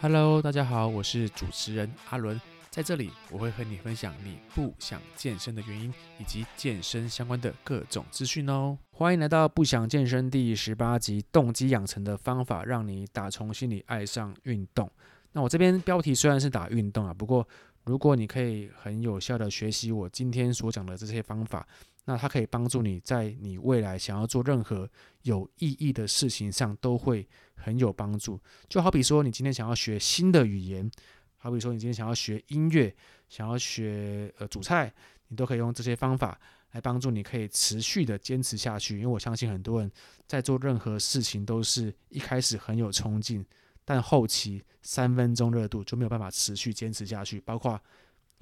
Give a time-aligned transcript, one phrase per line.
[0.00, 8.78] Hello，大家好，我是主持人阿伦，在这里我会和你分享你不想健身的原因，以及健身相关的各种资讯哦。
[8.92, 14.88] 欢迎来到不想健身第十八集，动机养成的方法，让你打从心里爱上运动。
[15.32, 17.46] 那我这边标题虽然是打运动啊，不过
[17.84, 21.66] 如果你可以很有效的学习我今天所讲的这些方法，
[22.08, 24.90] 那它可以帮助你在你未来想要做任何
[25.24, 28.40] 有意义的事情上都会很有帮助。
[28.66, 30.90] 就好比说，你今天想要学新的语言，
[31.36, 32.96] 好比说你今天想要学音乐，
[33.28, 34.90] 想要学呃煮菜，
[35.26, 38.96] 你都可以用这些方法来帮助你，可以持续的坚持下去。
[38.96, 39.92] 因为我相信很多人
[40.26, 43.44] 在做任何事情都是一开始很有冲劲，
[43.84, 47.38] 但后期三分钟热度就没有办法持续坚持下去。
[47.42, 47.78] 包括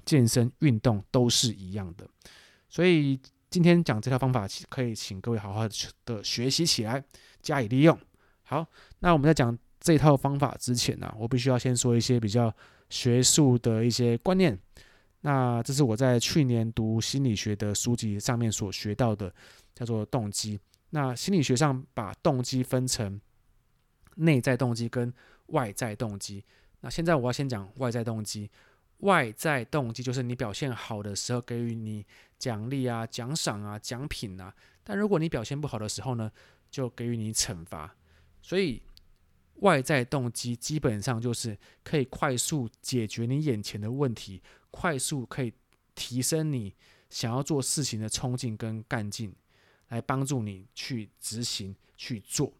[0.05, 2.09] 健身运动都是一样的，
[2.69, 3.19] 所以。
[3.49, 5.67] 今天讲这套方法，可以请各位好好
[6.05, 7.03] 的学习起来，
[7.41, 7.97] 加以利用。
[8.43, 8.65] 好，
[8.99, 12.53] 那我们在讲这套方法之前呢、我必须要先说一些比较
[12.89, 14.57] 学术的一些观念。
[15.21, 19.33] 那这是我在去年读心理学的书籍上面所学到的，
[19.73, 20.59] 叫做动机。
[20.89, 23.19] 那心理学上把动机分成
[24.15, 25.13] 内在动机跟
[25.47, 26.43] 外在动机。
[26.81, 28.49] 那现在我要先讲外在动机。
[28.99, 32.05] 外在动机就是你表现好的时候给予你
[32.39, 34.53] 奖励啊、奖赏啊、奖品啊，
[34.83, 36.31] 但如果你表现不好的时候呢，
[36.71, 37.95] 就给予你惩罚。
[38.41, 38.81] 所以
[39.55, 45.53] 外在动机基本上就是可以快速解决你眼前的问题，快速可以
[45.93, 46.73] 提升你
[47.09, 49.33] 想要做事情的冲劲跟干劲，
[49.89, 52.53] 来帮助你去执行去做。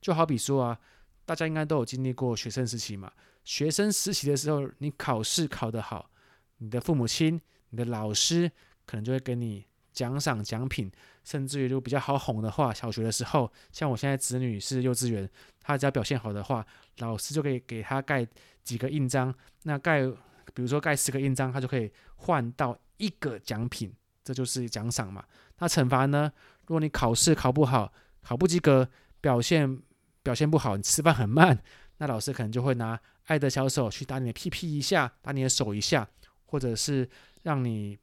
[0.00, 0.80] 就好比说啊，
[1.24, 3.10] 大家应该都有经历过学生时期嘛。
[3.44, 6.10] 学生实习的时候，你考试考得好，
[6.58, 8.50] 你的父母亲、你的老师
[8.86, 10.90] 可能就会给你奖赏奖品，
[11.24, 15.28] 甚至于就比较好哄的话，小学的时候，像我现在子女是幼稚园，
[15.60, 16.64] 他只要表现好的话，
[16.98, 18.26] 老师就可以给他盖
[18.62, 19.34] 几个印章。
[19.64, 20.06] 那盖，
[20.54, 25.24] 比如说盖十个印章，他就可以换到一个奖品，这就是奖赏嘛。
[25.58, 26.32] 那惩罚呢？
[26.62, 28.88] 如果你考试考不好，考不及格，
[29.20, 29.80] 表现
[30.22, 31.58] 表现不好，你吃饭很慢，
[31.98, 32.98] 那老师可能就会拿。
[33.26, 36.06] 爱的小手去打你的屁屁一下，打你的手一下，
[36.44, 37.08] 或者是
[37.44, 37.96] 让你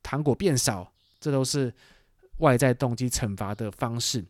[0.00, 1.74] 糖果变少，这都是
[2.38, 4.24] 外在动机惩罚的方式。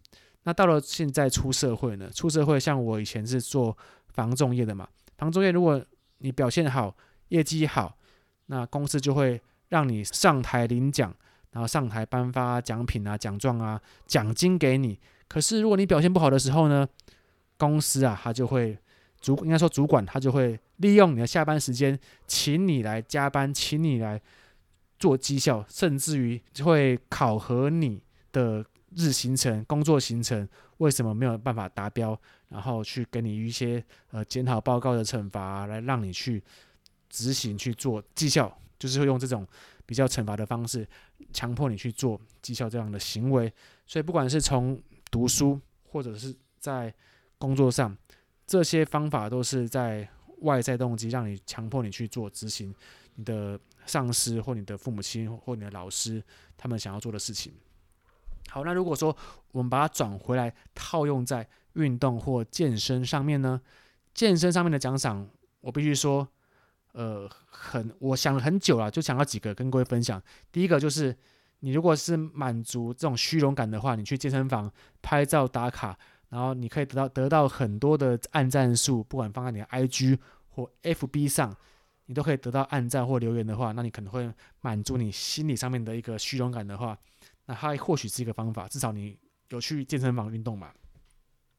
[0.44, 2.08] 那到了现在出社会呢？
[2.08, 3.76] 出社会像我以前是做
[4.14, 5.84] 防重业的嘛，防重业如果
[6.18, 6.96] 你表现好，
[7.28, 7.98] 业绩好，
[8.46, 11.14] 那公司就会让你上台领奖，
[11.50, 14.98] 然后上台颁发奖品啊、奖状啊、奖金给你。
[15.28, 16.88] 可是如果你表现不好的时候呢，
[17.60, 18.76] 公司啊，他就会。
[19.22, 24.18] 主应该说，主管他就会利用你的下班时间，请你来加班，请你来
[24.98, 28.64] 做绩效，甚至于会考核你的
[28.96, 32.18] 日行程、工作行程，为什么没有办法达标，
[32.48, 36.42] 然后去给你一些呃检讨报告的惩罚，来让你去
[37.10, 39.46] 执行去做绩效，就是会用这种
[39.84, 40.88] 比较惩罚的方式，
[41.30, 43.52] 强迫你去做绩效这样的行为。
[43.86, 45.60] 所以，不管是从读书
[45.90, 46.94] 或者是在
[47.40, 47.96] 工作上。
[48.46, 50.08] 这些方法都是在
[50.38, 52.74] 外在动机，让你强迫你去做执行
[53.14, 53.56] 你的
[53.86, 56.20] 上司或你的父母亲或你的老师
[56.56, 57.52] 他们想要做的事情。
[58.48, 59.16] 好，那如果说
[59.52, 63.60] 我们把它转回来套用在运动或健身上面呢？
[64.12, 65.24] 健身上面的奖赏，
[65.60, 66.26] 我必须说，
[66.90, 70.20] 呃，很，我想了很久了，就想到几个跟各位分享。
[70.50, 71.16] 第一个就是，
[71.60, 74.68] 你如果是满足这种虚荣感的话，你去健身房
[75.00, 75.96] 拍照打卡。
[76.30, 80.18] 然后你可以得到得到很多的按赞数，不管放在你的 IG
[80.48, 81.54] 或 FB 上，
[82.06, 86.96] 你都可以得到按赞或留言的话，那你可能会满足你心理上面的一个虚荣感的话，
[87.46, 89.18] 那它或许是一个方法，至少你
[89.48, 90.70] 有去健身房运动嘛。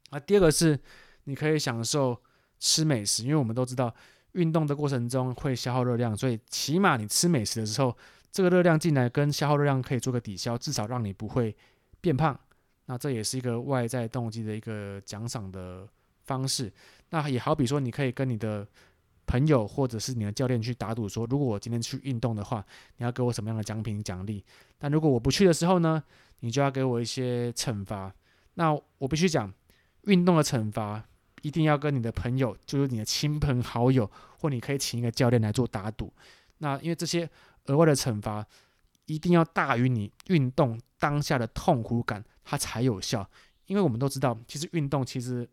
[0.09, 0.79] 啊，第二个是
[1.25, 2.17] 你可以享受
[2.59, 3.93] 吃美食，因为我们都知道
[4.31, 7.95] 运动的过程中会消耗热量，所以起码你吃美食的时候，
[8.31, 11.53] 这个热量进来跟消耗热量可以做个抵消，至少让你不会
[11.99, 12.39] 变胖。
[12.91, 15.87] 那这也是一个外在动机的一个奖赏的
[16.25, 16.69] 方式。
[17.11, 18.67] 那也好比说，你可以跟你的
[19.25, 22.61] 朋友或者是你的教练去打赌，说如果我今天去运动的话，
[22.97, 24.43] 你要给我什么样的奖品奖励？
[24.77, 26.03] 但如果我不去的时候呢，
[26.41, 28.13] 你就要给我一些惩罚。
[28.55, 29.49] 那我必须讲，
[30.01, 31.01] 运动的惩罚
[31.43, 36.11] 一定要跟你的朋友，就是你的亲朋好友，或你可以请一个教练来做打赌。
[36.57, 37.29] 那因为这些
[37.67, 38.45] 额外的惩罚
[39.05, 42.23] 一定要大于你运动当下的痛苦感。
[42.43, 43.29] 它才有效，
[43.67, 45.47] 因为我们都知道，其实运动其实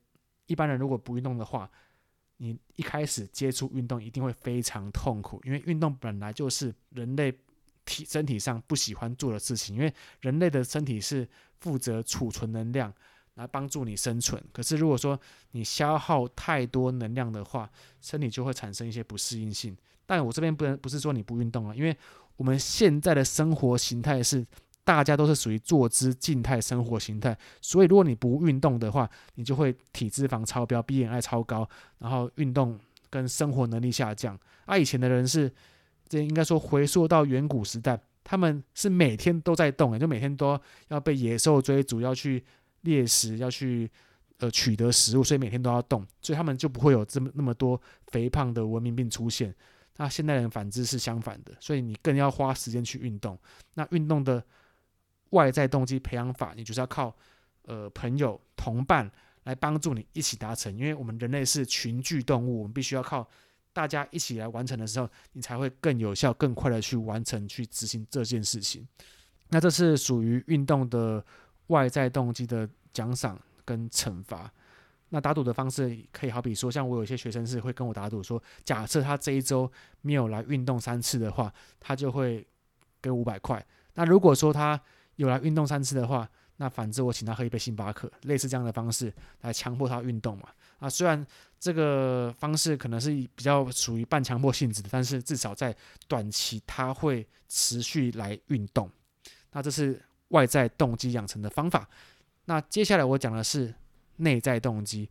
[0.47, 1.71] 一般人如果不运动的话，
[2.39, 7.33] 你一开始接触运动一定会非常痛苦，因为运动本来就是人类
[7.85, 11.29] 体身体上不喜欢做的事情，因为人类的身体是
[11.61, 12.93] 负责储存能量，
[13.35, 14.43] 来帮助你生存。
[14.53, 15.21] 可是如果说
[15.53, 19.77] 你消耗太多能量的话，身体就会产生一些不适应性。
[20.07, 21.95] 但我这边不能不是说你不运动啊，因为
[22.39, 24.47] 我们现在的生活形态是
[24.85, 31.69] 大家都是属于坐姿静态生活形态，所以如果你不运动的话，你就会体脂肪超标，BMI 超高，
[31.99, 32.79] 然后运动
[33.11, 34.39] 跟生活能力下降。
[34.65, 35.53] 啊，以前的人是，
[36.09, 38.01] 这应该说回溯到远古时代。
[38.25, 40.59] 他们是每天都在动，就每天都
[40.89, 42.45] 要被野兽追逐，要去
[42.83, 43.91] 猎食，要去
[44.39, 49.55] 呃取得食物，所以每天都要动，所以他们就不会有这么那么多肥胖的文明病出现。
[49.99, 53.39] 那现代人反之是相反的，所以你更要花时间去运动。
[53.75, 54.43] 那运动的
[55.31, 57.15] 外在动机培养法，你就是要靠
[57.65, 59.11] 呃朋友同伴
[59.45, 63.29] 来帮助你一起达成，因为我们人类是群居动物，我们必须要靠。
[63.71, 68.85] 大家一起来完成的时候，你才会更有效、更快的去完成、去执行这件事情。
[69.51, 71.25] 那这是属于运动的
[71.69, 74.53] 外在动机的奖赏跟惩罚。
[75.11, 79.71] 那打赌的方式可以好比说，像我有些学生是会跟我打赌说，假设他这一周
[80.03, 82.47] 没有来运动三次的话，他就会
[83.01, 83.65] 给五百块。
[83.95, 84.81] 那如果说他
[85.17, 90.49] 有来运动三次的话，那反之我请他喝一杯星巴克，类似这样的方式来强迫他运动嘛。
[90.79, 91.27] 啊，虽然
[91.59, 95.75] 这个方式可能是比较属于半强迫性质的，但是至少在
[96.07, 98.89] 短期他会持续来运动。
[99.53, 101.89] 那这是外在动机养成的方法。
[102.45, 103.75] 那接下来我讲的是
[104.19, 105.11] 内在动机。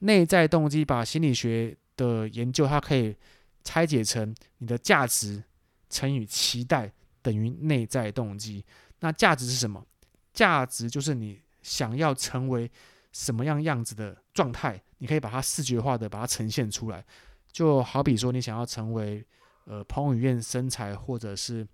[0.00, 3.16] 内在动机把心理学的研究，它可以
[3.64, 5.42] 拆解成你的价值
[5.90, 6.92] 乘以期待
[7.22, 8.64] 等于内在动机。
[9.00, 9.84] 那价值是什么？
[10.32, 12.70] 价值就是你想要成为
[13.12, 17.04] 什么样样子的状态，你可以把它视觉化的把它呈现出来，
[17.50, 19.24] 就好比说你想要成为
[19.64, 21.66] 呃彭于晏身材或者是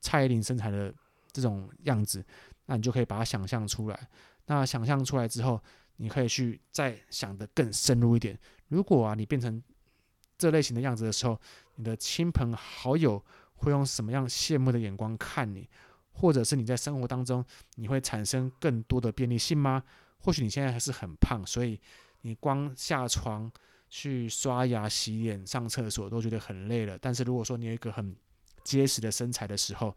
[0.00, 0.92] 蔡依林身材的
[1.32, 2.22] 这种样子，
[2.66, 4.08] 那你就可以把它想象出来。
[4.46, 5.62] 那想象出来之后，
[6.00, 8.36] 你可以去再想得更深入一点。
[8.68, 9.62] 如果啊你变成
[10.38, 11.38] 这类型的样子的时候，
[11.76, 13.22] 你的亲朋好友
[13.56, 15.68] 会用什么样羡慕的眼光看你？
[16.12, 17.44] 或者是你在生活当中
[17.76, 19.82] 你会产生更多的便利性吗？
[20.18, 21.78] 或许你现在还是很胖，所以
[22.22, 23.50] 你光下床
[23.88, 26.98] 去刷牙、洗脸、上厕所都觉得很累了。
[26.98, 28.16] 但是如果说你有一个很
[28.64, 29.96] 结实的身材的时候，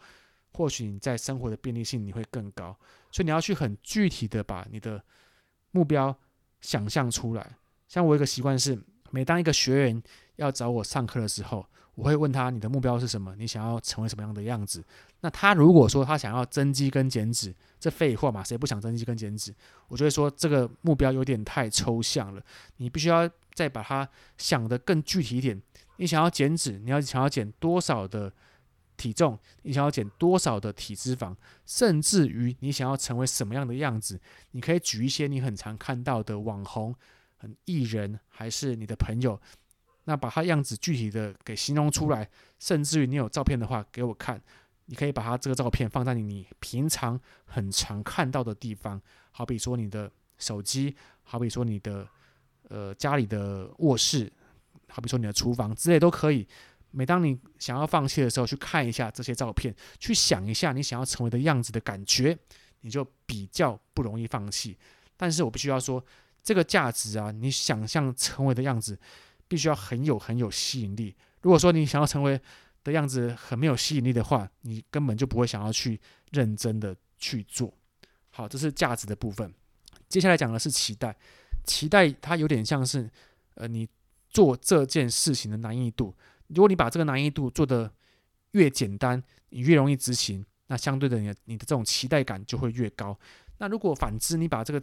[0.53, 2.77] 或许你在生活的便利性你会更高。
[3.11, 5.03] 所以你要去很具体的把你的
[5.73, 6.17] 目标
[6.61, 7.57] 想象出来。
[7.89, 8.81] 像我一个习惯是，
[9.11, 10.01] 每当一个学员
[10.37, 11.63] 要找我上课的时候，
[11.95, 13.35] 我会问他，你的目标是什么？
[13.35, 14.83] 你想要成为什么样的样子？
[15.19, 19.53] 那他如果说他想要增肌跟减脂，这废话嘛，谁不想增肌跟减脂？
[19.89, 22.41] 我就会说这个目标有点太抽象了，
[22.77, 25.61] 你必须要再把它想得更具体一点。
[25.97, 28.33] 你想要减脂，你要想要减多少的
[28.97, 29.37] 体重？
[29.63, 31.35] 你想要减多少的体脂肪？
[31.65, 34.19] 甚至于你想要成为什么样的样子？
[34.51, 36.95] 你可以举一些你很常看到的网红、
[37.37, 39.39] 很艺人，还是你的朋友。
[40.05, 42.29] 那把他样子具体的给形容出来，
[42.59, 44.41] 甚至于你有照片的话给我看，
[44.87, 49.01] 你可以把他这个照片放在你平常很常看到的地方，
[49.31, 50.93] 好比说你的手机，
[51.23, 52.05] 好比说你的
[52.67, 54.29] 呃家里的卧室，
[54.89, 56.45] 好比说你的厨房之类都可以。
[56.93, 62.37] 每当你想要放弃的时候，去看一下这些照片，去想一下你想要成为的样子的感觉，
[62.81, 64.77] 你就比较不容易放弃。
[65.17, 66.01] 但是我必须要说，
[66.41, 68.97] 这个价值啊，你想象成为的样子。
[69.45, 71.15] 必须要很有很有吸引力。
[71.41, 72.39] 如果说你想要成为
[72.83, 75.99] 的样子很没有吸引力的话，你根本就不会想要去
[76.31, 77.71] 认真的去做。
[78.31, 79.53] 好，这是价值的部分。
[80.09, 81.15] 接下来讲的是期待。
[81.65, 83.07] 期待它有点像是，
[83.55, 83.87] 呃，你
[84.27, 86.15] 做这件事情的难易度。
[86.53, 87.91] 如果你把这个难易度做得
[88.51, 93.17] 越简单，你越容易执行，那相对的你的你的这种期待感就会越高。
[93.57, 94.81] 那如果反之，你把这个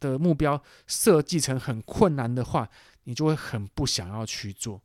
[0.00, 2.68] 的目标设计成很困难的话，
[3.04, 4.80] 你就会很不想要去做。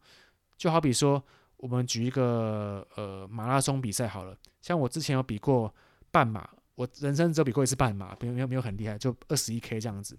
[0.57, 1.23] 就好比说，
[1.57, 5.73] 我们举一个呃马拉松比赛好了，像我之前有比过
[6.11, 10.17] 半马，我人生只有比过一次半马，没有没有没有很厉害，就二十一 K 这样子。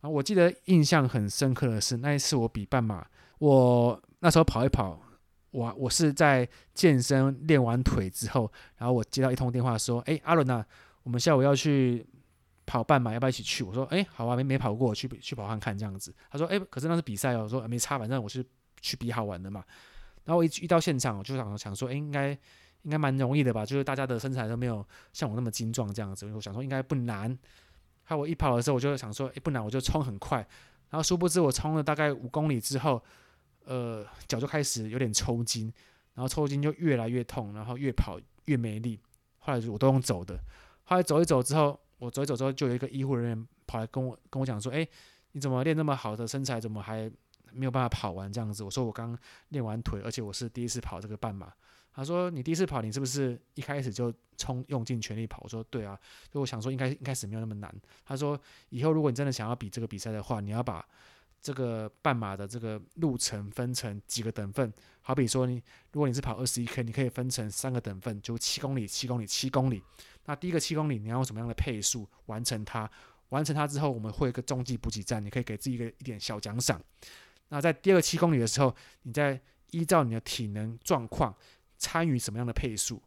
[0.00, 3.06] 然后我记得印象很深刻的是，那一次我比半马，
[3.38, 5.00] 我那时候跑一跑，
[5.50, 10.64] 我我是在健身练完腿之后，然后我接到一通电话说：“哎，阿伦啊，
[11.02, 12.06] 我们下午要去。”
[12.66, 13.64] 跑半马要不要一起去？
[13.64, 16.14] 我说，哎，好啊，没没跑过，去去跑看看这样子。
[16.30, 17.42] 他说，哎，可是那是比赛哦。
[17.42, 18.46] 我说，没差，反正我是
[18.80, 19.64] 去比好玩的嘛。
[20.22, 22.30] 然后我一一到现场，我就想想说，哎，应该
[22.82, 23.66] 应该蛮容易的吧？
[23.66, 26.32] 就是大家的身材都没有像我那么精壮这样子。
[26.32, 27.36] 我想说应该不难。
[28.04, 30.38] 还有我一跑的时候，我就想说，哎，不难，我就冲很快。
[30.90, 33.02] 然后殊不知我冲了大概五公里之后，
[33.70, 35.72] 呃，脚就开始有点抽筋，
[36.14, 38.98] 然后抽筋就越来越痛，然后越跑越没力。
[39.38, 40.38] 后来我都用走的。
[40.84, 41.78] 后来走一走之后。
[42.00, 44.88] 我走一走之后，就有一个医护人员跑来跟我跟我讲说，哎，
[45.32, 47.12] 你怎么练那么好的身材，怎么还
[47.52, 48.64] 没有办法跑完这样子？
[48.64, 49.14] 我说我刚
[49.50, 51.52] 练完腿，而且我是第一次跑这个半马。
[51.92, 55.40] 他说你第一次跑，你是不是一开始就冲用尽全力跑？
[55.42, 55.94] 我说对啊，
[56.32, 57.70] 所以我想说应该一开始没有那么难。
[58.02, 60.82] 他说以后如果你真的想要比这个比赛的话，你要把
[61.42, 69.82] 这个半马的这个路程分成几个等份，好比说你如果你是跑二十一 K，你可以分成三个等份，就七公里、七公里、七公里。
[70.26, 72.90] 那第一个七公里你要用什么样的配速完成它？
[73.30, 76.80] 完成它之后，我们会有一个终极补给站，你可以给自己一个一点小奖赏。
[77.48, 81.34] 那在第二个七公里的时候，你再依照你的体能状况。
[81.82, 83.02] 参与什么样的配速，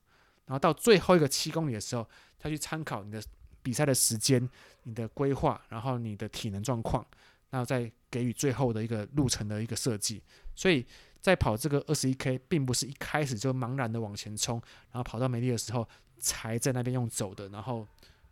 [0.48, 2.10] 然后到最后一个七公里的时候，
[2.40, 3.22] 他去参考你的
[3.62, 4.50] 比赛的时间、
[4.82, 7.06] 你的规划，然后你的体能状况，
[7.54, 10.20] 然后再给予最后的一个路程的一个设计。
[10.56, 10.84] 所以
[11.22, 14.60] 在跑这个二十一 K，并不是一开始就茫然的往前冲，
[14.92, 17.88] 然后跑到美丽的时候才在那边用走的，然后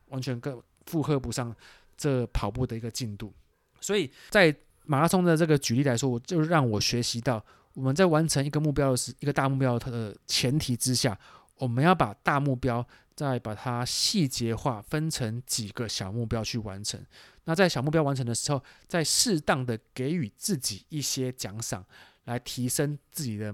[0.08, 1.56] 完全跟负荷不上
[1.96, 3.32] 这跑步的一个进度。
[3.80, 7.46] 所以在马拉松的这个举例来说，我就让我学习到。
[7.74, 11.18] 我们在完成一个目标的时，一个大目标的前提之下，
[11.56, 12.86] 我们要把大目标
[13.16, 17.02] 再把它细节化，分成几个小目标去完成。
[17.46, 21.86] 那在小目标完成的时候，再适当的给予自己一些奖赏，
[22.26, 23.54] 来提升自己的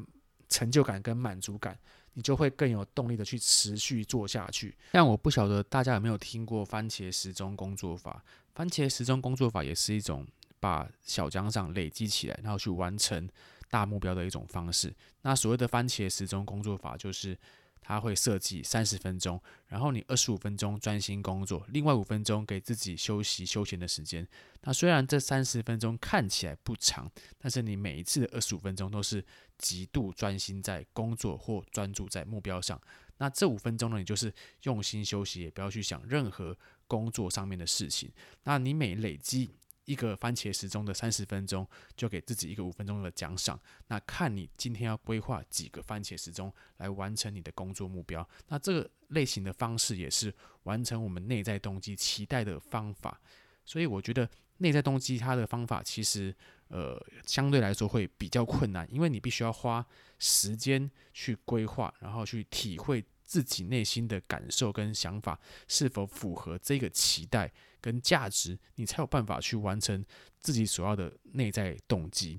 [0.50, 1.78] 成就感跟满足感，
[2.14, 4.76] 你就会更有动力的去持续做下去。
[4.92, 8.24] 但我不晓得大家有没有听过番茄时钟工作法？
[8.54, 10.26] 番茄时钟工作法也是一种
[10.60, 13.30] 把小奖赏累积起来，然后去完成。
[13.70, 14.96] 大目标的一种方式。
[15.24, 17.38] 那所谓的番茄时钟工作法，就是
[17.82, 24.28] 它会设计三十分钟，然后你二十五分钟专心工作，另外五分钟给自己休息休闲的时间。
[24.62, 29.24] 那虽然这三十分钟看起来不长，但是你每一次的二十五分钟都是
[29.58, 32.80] 极度专心在工作或专注在目标上。
[33.18, 36.58] 那这五分钟呢，你就是用心休息，也不要去想任何
[36.88, 38.12] 工作上面的事情。
[38.44, 39.52] 那你每累积。
[39.88, 41.66] 一个番茄时钟的三十分钟，
[41.96, 43.58] 就给自己一个五分钟的奖赏。
[43.88, 48.28] 那看你今天要规划几个番茄时钟来完成你的工作目标。
[48.50, 53.20] 那这个类型的方式也是完成我们内在动机期待的方法。
[53.64, 56.36] 所以我觉得内在动机它的方法其实
[56.68, 59.86] 呃相对来说会比较困难，因为你必须要花
[60.20, 67.54] 时间去规划，然后去体会自己内心的感受跟想法是否符合这个期待。
[67.80, 70.04] 跟价值，你才有办法去完成
[70.40, 72.38] 自己所要的内在动机。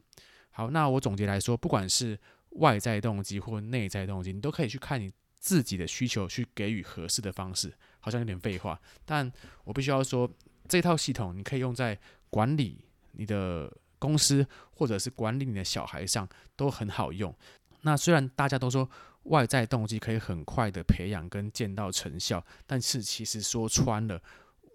[0.50, 2.18] 好，那我总结来说，不管是
[2.50, 7.72] 外在动机或内在动机，你都可以去看你自己的需求，去给予合适的方式。
[8.00, 9.32] 好像有点废话，但
[9.64, 10.28] 我必须要说，
[10.68, 17.34] 这套系统你可以用在管理你的公司，或者是管理你的小孩上，都很好用。
[17.82, 18.90] 那虽然大家都说
[19.28, 24.20] 外在动机可以很快的培养跟见到成效，但是其实说穿了。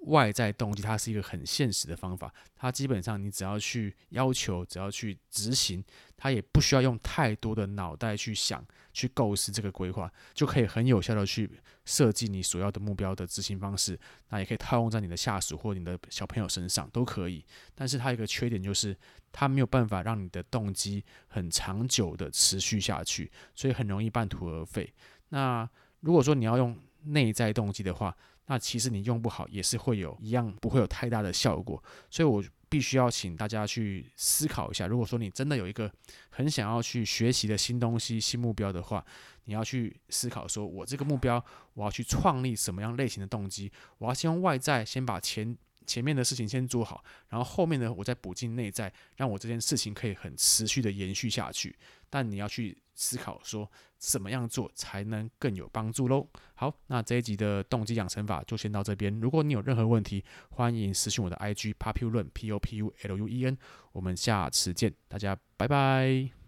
[0.05, 2.33] 外在动机，它是一个很现实的方法。
[2.55, 5.83] 它基本上，你只要去要求，只要去执行，
[6.17, 11.49] 它也不需要用太多的脑袋去想、去构思这个规划，就可以很有效的去
[11.85, 13.99] 设计你所要的目标的执行方式。
[14.29, 17.45] 那也可以套用在你的下属或你的小朋友身上都可以。
[17.73, 18.97] 但是它一个缺点就是，
[19.31, 24.93] 它没有办法让你的动机很长久的持续下去，所以很容易半途而废。
[25.29, 25.69] 那
[26.01, 28.15] 如果说你要用内在动机的话，
[28.47, 34.87] 那其实你用不好也是会有一样不会有太大的效果，所以我必须要请大家去思考一下。
[34.87, 35.91] 如果说你真的有一个
[36.29, 39.05] 很想要去学习的新东西、新目标的话，
[39.45, 43.71] 你要去思考说，我这个目标我要去创立什么样类型的动机？
[43.99, 51.75] 我要先用外在先把前前面的事情先做好，然后后面呢，我再补进内在，让我这件事情可以很持续的延续下去。
[52.09, 56.27] 但你要去思考说，怎么样做才能更有帮助喽？
[56.55, 59.19] 好，那这一集的动机养成法就先到这边。
[59.19, 63.57] 如果你有任何问题，欢迎私信我的 IG Populuen P O P U L U E N。
[63.91, 66.42] 我们下次见，大家拜拜。